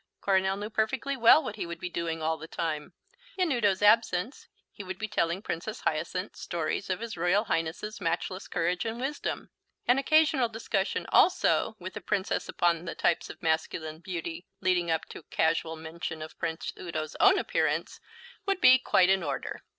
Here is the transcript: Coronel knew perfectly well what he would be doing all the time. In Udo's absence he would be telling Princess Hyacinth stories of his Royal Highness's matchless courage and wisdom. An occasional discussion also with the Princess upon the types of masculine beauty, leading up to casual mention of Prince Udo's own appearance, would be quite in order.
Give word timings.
Coronel 0.19 0.57
knew 0.57 0.71
perfectly 0.71 1.15
well 1.15 1.43
what 1.43 1.57
he 1.57 1.67
would 1.67 1.79
be 1.79 1.87
doing 1.87 2.23
all 2.23 2.35
the 2.39 2.47
time. 2.47 2.93
In 3.37 3.51
Udo's 3.51 3.83
absence 3.83 4.47
he 4.71 4.83
would 4.83 4.97
be 4.97 5.07
telling 5.07 5.43
Princess 5.43 5.81
Hyacinth 5.81 6.35
stories 6.35 6.89
of 6.89 7.01
his 7.01 7.15
Royal 7.17 7.43
Highness's 7.43 8.01
matchless 8.01 8.47
courage 8.47 8.83
and 8.83 8.99
wisdom. 8.99 9.51
An 9.87 9.99
occasional 9.99 10.49
discussion 10.49 11.05
also 11.09 11.75
with 11.77 11.93
the 11.93 12.01
Princess 12.01 12.49
upon 12.49 12.85
the 12.85 12.95
types 12.95 13.29
of 13.29 13.43
masculine 13.43 13.99
beauty, 13.99 14.47
leading 14.59 14.89
up 14.89 15.05
to 15.09 15.21
casual 15.29 15.75
mention 15.75 16.23
of 16.23 16.39
Prince 16.39 16.73
Udo's 16.79 17.15
own 17.19 17.37
appearance, 17.37 17.99
would 18.47 18.59
be 18.59 18.79
quite 18.79 19.09
in 19.11 19.21
order. 19.21 19.61